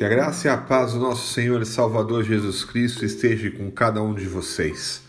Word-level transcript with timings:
Que 0.00 0.04
a 0.06 0.08
graça 0.08 0.48
e 0.48 0.50
a 0.50 0.56
paz 0.56 0.94
do 0.94 0.98
nosso 0.98 1.30
Senhor 1.34 1.60
e 1.60 1.66
Salvador 1.66 2.24
Jesus 2.24 2.64
Cristo 2.64 3.04
esteja 3.04 3.50
com 3.50 3.70
cada 3.70 4.02
um 4.02 4.14
de 4.14 4.24
vocês. 4.24 5.02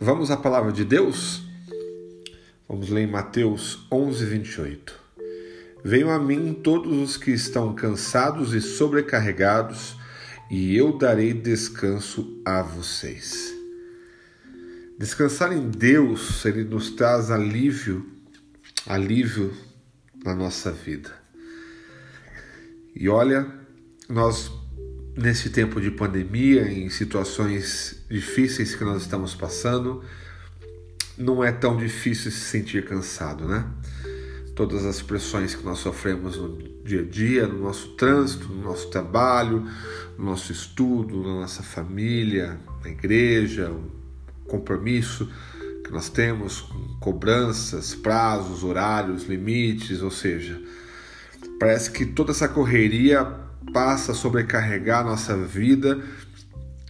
Vamos 0.00 0.32
à 0.32 0.36
palavra 0.36 0.72
de 0.72 0.84
Deus? 0.84 1.44
Vamos 2.68 2.88
ler 2.88 3.02
em 3.02 3.06
Mateus 3.06 3.86
11, 3.88 4.26
28. 4.26 5.00
Venham 5.84 6.10
a 6.10 6.18
mim 6.18 6.52
todos 6.52 6.92
os 6.92 7.16
que 7.16 7.30
estão 7.30 7.72
cansados 7.72 8.52
e 8.52 8.60
sobrecarregados, 8.60 9.96
e 10.50 10.76
eu 10.76 10.98
darei 10.98 11.32
descanso 11.32 12.42
a 12.44 12.62
vocês. 12.62 13.54
Descansar 14.98 15.52
em 15.52 15.70
Deus, 15.70 16.44
Ele 16.44 16.64
nos 16.64 16.90
traz 16.90 17.30
alívio, 17.30 18.04
alívio 18.88 19.56
na 20.24 20.34
nossa 20.34 20.72
vida. 20.72 21.12
E 22.92 23.08
olha, 23.08 23.59
nós, 24.10 24.50
nesse 25.16 25.50
tempo 25.50 25.80
de 25.80 25.90
pandemia, 25.90 26.70
em 26.70 26.90
situações 26.90 28.04
difíceis 28.10 28.74
que 28.74 28.82
nós 28.82 29.02
estamos 29.02 29.34
passando, 29.34 30.02
não 31.16 31.44
é 31.44 31.52
tão 31.52 31.76
difícil 31.76 32.30
se 32.30 32.40
sentir 32.40 32.84
cansado, 32.84 33.46
né? 33.46 33.64
Todas 34.56 34.84
as 34.84 35.00
pressões 35.00 35.54
que 35.54 35.64
nós 35.64 35.78
sofremos 35.78 36.36
no 36.36 36.58
dia 36.84 37.00
a 37.00 37.04
dia, 37.04 37.46
no 37.46 37.60
nosso 37.60 37.90
trânsito, 37.90 38.48
no 38.48 38.62
nosso 38.62 38.88
trabalho, 38.88 39.64
no 40.18 40.24
nosso 40.24 40.50
estudo, 40.50 41.22
na 41.22 41.40
nossa 41.40 41.62
família, 41.62 42.58
na 42.82 42.90
igreja, 42.90 43.70
o 43.70 44.48
compromisso 44.48 45.30
que 45.84 45.92
nós 45.92 46.08
temos 46.08 46.60
com 46.62 46.98
cobranças, 46.98 47.94
prazos, 47.94 48.64
horários, 48.64 49.24
limites, 49.24 50.02
ou 50.02 50.10
seja, 50.10 50.60
parece 51.58 51.90
que 51.90 52.04
toda 52.04 52.32
essa 52.32 52.48
correria 52.48 53.49
passa 53.72 54.12
a 54.12 54.14
sobrecarregar 54.14 55.00
a 55.00 55.04
nossa 55.04 55.36
vida 55.36 56.02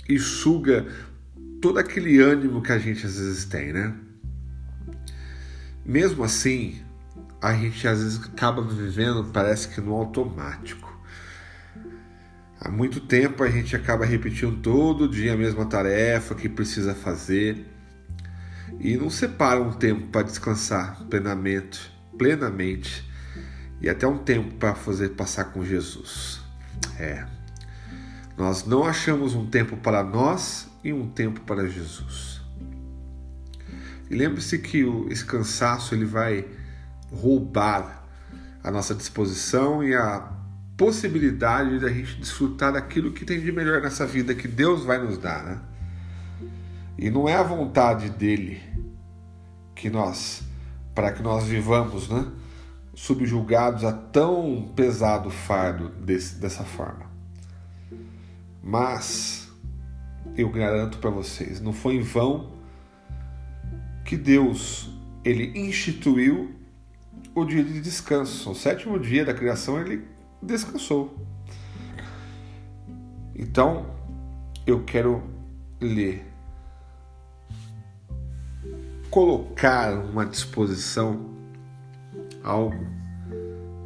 e 0.08 0.18
suga 0.18 0.86
todo 1.60 1.78
aquele 1.78 2.20
ânimo 2.20 2.62
que 2.62 2.72
a 2.72 2.78
gente 2.78 3.04
às 3.06 3.18
vezes 3.18 3.44
tem, 3.44 3.72
né? 3.72 3.94
Mesmo 5.84 6.24
assim, 6.24 6.80
a 7.40 7.52
gente 7.54 7.86
às 7.86 8.02
vezes 8.02 8.24
acaba 8.24 8.62
vivendo, 8.62 9.24
parece 9.32 9.68
que 9.68 9.80
no 9.80 9.94
automático. 9.94 10.88
Há 12.60 12.70
muito 12.70 13.00
tempo 13.00 13.42
a 13.42 13.48
gente 13.48 13.74
acaba 13.74 14.04
repetindo 14.04 14.60
todo 14.60 15.08
dia 15.08 15.32
a 15.32 15.36
mesma 15.36 15.64
tarefa 15.64 16.34
que 16.34 16.48
precisa 16.48 16.94
fazer 16.94 17.66
e 18.78 18.96
não 18.96 19.08
separa 19.08 19.60
um 19.60 19.72
tempo 19.72 20.08
para 20.08 20.22
descansar 20.22 21.02
plenamente, 21.08 21.90
plenamente 22.18 23.08
e 23.80 23.88
até 23.88 24.06
um 24.06 24.18
tempo 24.18 24.54
para 24.56 24.74
fazer 24.74 25.10
passar 25.10 25.44
com 25.44 25.64
Jesus. 25.64 26.39
É. 26.98 27.26
Nós 28.36 28.64
não 28.64 28.84
achamos 28.84 29.34
um 29.34 29.46
tempo 29.46 29.76
para 29.76 30.02
nós 30.02 30.68
e 30.82 30.92
um 30.92 31.08
tempo 31.08 31.40
para 31.40 31.68
Jesus. 31.68 32.40
E 34.10 34.14
lembre-se 34.14 34.58
que 34.58 34.84
esse 35.08 35.24
cansaço 35.24 35.94
ele 35.94 36.04
vai 36.04 36.46
roubar 37.12 38.04
a 38.62 38.70
nossa 38.70 38.94
disposição 38.94 39.84
e 39.84 39.94
a 39.94 40.32
possibilidade 40.76 41.78
da 41.78 41.88
gente 41.88 42.18
desfrutar 42.18 42.72
daquilo 42.72 43.12
que 43.12 43.24
tem 43.24 43.40
de 43.40 43.52
melhor 43.52 43.82
nessa 43.82 44.06
vida 44.06 44.34
que 44.34 44.48
Deus 44.48 44.84
vai 44.84 44.98
nos 44.98 45.18
dar, 45.18 45.44
né? 45.44 45.58
E 46.98 47.10
não 47.10 47.28
é 47.28 47.34
a 47.34 47.42
vontade 47.42 48.10
dele 48.10 48.60
que 49.74 49.88
nós 49.88 50.42
para 50.94 51.12
que 51.12 51.22
nós 51.22 51.44
vivamos, 51.44 52.08
né? 52.08 52.26
Subjugados 53.00 53.82
a 53.82 53.92
tão 53.92 54.70
pesado 54.76 55.30
fardo 55.30 55.88
desse, 55.88 56.34
dessa 56.34 56.64
forma. 56.64 57.06
Mas 58.62 59.50
eu 60.36 60.50
garanto 60.50 60.98
para 60.98 61.08
vocês, 61.08 61.62
não 61.62 61.72
foi 61.72 61.94
em 61.94 62.02
vão 62.02 62.52
que 64.04 64.18
Deus 64.18 64.90
ele 65.24 65.58
instituiu 65.58 66.54
o 67.34 67.42
dia 67.46 67.64
de 67.64 67.80
descanso. 67.80 68.50
O 68.50 68.54
sétimo 68.54 68.98
dia 68.98 69.24
da 69.24 69.32
criação 69.32 69.80
ele 69.80 70.06
descansou. 70.42 71.16
Então 73.34 73.86
eu 74.66 74.84
quero 74.84 75.22
ler, 75.80 76.30
colocar 79.10 79.94
uma 79.94 80.26
disposição 80.26 81.39
algo 82.42 82.86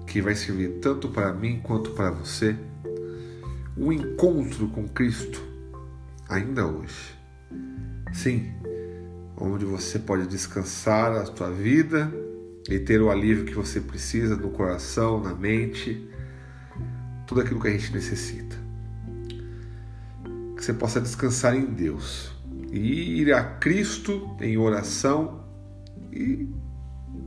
que 0.07 0.21
vai 0.21 0.35
servir 0.35 0.81
tanto 0.81 1.09
para 1.09 1.33
mim 1.33 1.61
quanto 1.63 1.91
para 1.91 2.11
você, 2.11 2.57
um 3.77 3.93
encontro 3.93 4.69
com 4.69 4.89
Cristo 4.89 5.43
ainda 6.29 6.67
hoje. 6.67 7.15
Sim, 8.13 8.53
onde 9.37 9.65
você 9.65 9.99
pode 9.99 10.27
descansar 10.27 11.13
a 11.13 11.27
sua 11.27 11.51
vida 11.51 12.13
e 12.69 12.79
ter 12.79 13.01
o 13.03 13.11
alívio 13.11 13.45
que 13.45 13.55
você 13.55 13.81
precisa 13.81 14.37
no 14.37 14.51
coração, 14.51 15.21
na 15.21 15.35
mente, 15.35 16.09
tudo 17.27 17.41
aquilo 17.41 17.61
que 17.61 17.69
a 17.69 17.73
gente 17.73 17.93
necessita. 17.93 18.57
Que 20.57 20.65
você 20.65 20.73
possa 20.73 21.01
descansar 21.01 21.57
em 21.57 21.67
Deus 21.67 22.33
e 22.71 23.21
ir 23.21 23.33
a 23.33 23.43
Cristo 23.43 24.37
em 24.41 24.57
oração 24.57 25.45
e 26.13 26.49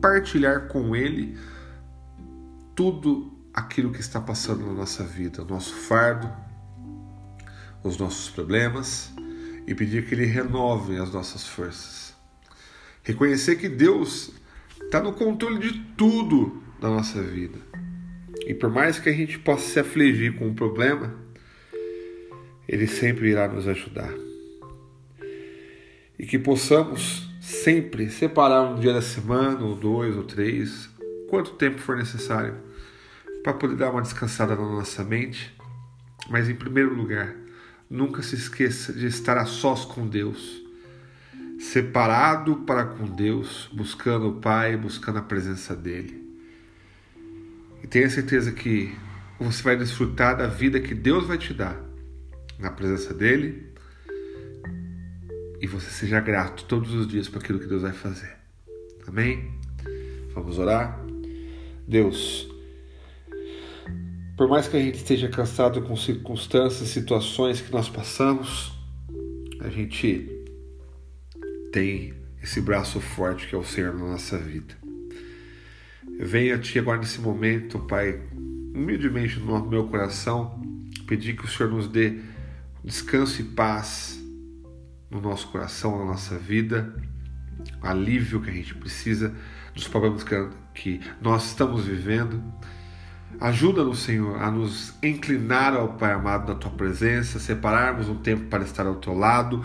partilhar 0.02 0.68
com 0.68 0.96
Ele 0.96 1.38
tudo 2.76 3.34
aquilo 3.54 3.92
que 3.92 4.00
está 4.00 4.22
passando 4.22 4.66
na 4.66 4.74
nossa 4.74 5.04
vida, 5.04 5.42
o 5.42 5.46
nosso 5.46 5.74
fardo, 5.74 6.32
os 7.84 7.98
nossos 7.98 8.30
problemas 8.30 9.12
e 9.66 9.74
pedir 9.74 10.06
que 10.08 10.14
Ele 10.14 10.26
renove 10.26 10.98
as 10.98 11.12
nossas 11.12 11.48
forças. 11.48 12.16
Reconhecer 13.04 13.56
que 13.56 13.68
Deus 13.68 14.32
está 14.84 15.02
no 15.02 15.14
controle 15.14 15.60
de 15.60 15.80
tudo 15.96 16.62
da 16.80 16.90
nossa 16.90 17.22
vida. 17.22 17.58
E 18.46 18.54
por 18.54 18.70
mais 18.70 19.00
que 19.00 19.10
a 19.10 19.14
gente 19.14 19.40
possa 19.40 19.68
se 19.68 19.80
afligir 19.80 20.38
com 20.38 20.48
um 20.48 20.54
problema, 20.54 21.14
Ele 22.68 22.88
sempre 22.88 23.30
irá 23.30 23.48
nos 23.48 23.68
ajudar. 23.68 24.14
E 26.20 26.26
que 26.26 26.40
possamos 26.40 27.27
sempre 27.48 28.10
separar 28.10 28.64
um 28.64 28.78
dia 28.78 28.92
da 28.92 29.02
semana, 29.02 29.64
ou 29.64 29.74
dois, 29.74 30.18
ou 30.18 30.24
três, 30.24 30.90
quanto 31.30 31.52
tempo 31.52 31.80
for 31.80 31.96
necessário, 31.96 32.56
para 33.42 33.54
poder 33.54 33.78
dar 33.78 33.90
uma 33.90 34.02
descansada 34.02 34.54
na 34.54 34.64
nossa 34.64 35.02
mente. 35.02 35.56
Mas 36.30 36.50
em 36.50 36.56
primeiro 36.56 36.94
lugar, 36.94 37.34
nunca 37.90 38.22
se 38.22 38.36
esqueça 38.36 38.92
de 38.92 39.08
estar 39.08 39.38
a 39.38 39.46
sós 39.46 39.86
com 39.86 40.06
Deus, 40.06 40.62
separado 41.58 42.58
para 42.58 42.84
com 42.84 43.06
Deus, 43.06 43.70
buscando 43.72 44.28
o 44.28 44.42
Pai, 44.42 44.76
buscando 44.76 45.20
a 45.20 45.24
presença 45.24 45.74
dEle. 45.74 46.28
E 47.82 47.88
tenha 47.88 48.10
certeza 48.10 48.52
que 48.52 48.94
você 49.40 49.64
vai 49.64 49.78
desfrutar 49.78 50.36
da 50.36 50.48
vida 50.48 50.82
que 50.82 50.94
Deus 50.94 51.26
vai 51.26 51.38
te 51.38 51.54
dar 51.54 51.82
na 52.60 52.72
presença 52.72 53.14
dEle 53.14 53.72
e 55.60 55.68
você 55.68 55.90
seja 55.90 56.20
grato 56.20 56.66
todos 56.66 56.94
os 56.94 57.08
dias 57.08 57.28
por 57.28 57.42
aquilo 57.42 57.60
que 57.60 57.68
Deus 57.68 57.82
vai 57.82 57.94
fazer. 57.94 58.36
Amém? 59.08 59.52
Vamos 60.34 60.60
orar? 60.60 61.00
Deus, 61.88 62.48
por 64.36 64.48
mais 64.48 64.68
que 64.68 64.78
a 64.78 64.80
gente 64.80 64.96
esteja 64.96 65.30
cansado 65.30 65.82
com 65.82 65.96
circunstâncias, 65.96 66.90
situações 66.90 67.62
que 67.62 67.72
nós 67.72 67.90
passamos, 67.90 68.72
a 69.62 69.70
gente 69.70 70.30
tem 71.72 72.14
esse 72.44 72.62
braço 72.62 73.00
forte 73.00 73.48
que 73.48 73.56
é 73.56 73.58
o 73.58 73.64
Senhor 73.64 73.94
na 73.94 74.06
nossa 74.06 74.38
vida. 74.38 74.76
Eu 76.20 76.28
venho 76.28 76.56
a 76.56 76.60
Ti 76.60 76.80
agora 76.80 77.00
nesse 77.00 77.20
momento, 77.20 77.80
Pai, 77.80 78.20
humildemente 78.76 79.40
no 79.40 79.66
meu 79.66 79.88
coração, 79.88 80.62
pedir 81.08 81.36
que 81.36 81.46
o 81.46 81.48
Senhor 81.48 81.72
nos 81.72 81.88
dê 81.88 82.20
descanso 82.84 83.42
e 83.42 83.44
paz 83.44 84.17
no 85.10 85.22
nosso 85.22 85.48
coração, 85.48 86.00
na 86.00 86.06
nossa 86.06 86.38
vida, 86.38 86.94
alívio 87.82 88.42
que 88.42 88.50
a 88.50 88.54
gente 88.54 88.76
precisa 88.76 89.34
dos 89.74 89.88
problemas 89.88 90.24
que 90.74 91.02
nós 91.22 91.48
estamos 91.48 91.86
vivendo. 91.86 92.44
Ajuda-nos, 93.40 94.00
Senhor, 94.00 94.42
a 94.42 94.50
nos 94.50 94.94
inclinar 95.04 95.74
ao 95.74 95.94
Pai 95.94 96.14
amado 96.14 96.52
na 96.52 96.60
Tua 96.60 96.72
presença, 96.72 97.40
separarmos 97.40 98.10
um 98.10 98.16
tempo 98.16 98.46
para 98.46 98.64
estar 98.64 98.86
ao 98.86 98.96
Teu 98.96 99.14
lado 99.14 99.64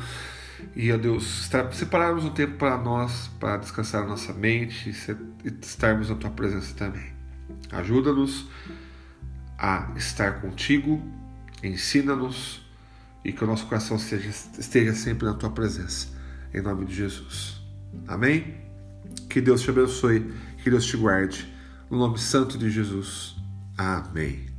e, 0.77 0.93
ó 0.93 0.97
Deus, 0.97 1.49
separarmos 1.73 2.25
um 2.25 2.31
tempo 2.31 2.57
para 2.57 2.77
nós, 2.77 3.31
para 3.41 3.57
descansar 3.57 4.07
nossa 4.07 4.33
mente 4.33 4.91
e 4.91 5.49
estarmos 5.61 6.11
na 6.11 6.17
Tua 6.17 6.31
presença 6.31 6.75
também. 6.75 7.13
Ajuda-nos 7.71 8.49
a 9.59 9.91
estar 9.97 10.41
contigo, 10.41 11.01
ensina-nos 11.63 12.63
e 13.25 13.33
que 13.33 13.43
o 13.43 13.47
nosso 13.47 13.67
coração 13.67 13.97
esteja, 13.97 14.31
esteja 14.59 14.95
sempre 14.95 15.27
na 15.27 15.35
tua 15.35 15.51
presença. 15.51 16.09
Em 16.53 16.61
nome 16.61 16.85
de 16.87 16.95
Jesus. 16.95 17.61
Amém? 18.07 18.57
Que 19.29 19.41
Deus 19.41 19.63
te 19.63 19.71
abençoe, 19.71 20.33
que 20.63 20.71
Deus 20.71 20.85
te 20.85 20.97
guarde. 20.97 21.53
No 21.91 21.99
nome 21.99 22.19
santo 22.19 22.59
de 22.59 22.71
Jesus. 22.71 23.37
Amém. 23.77 24.52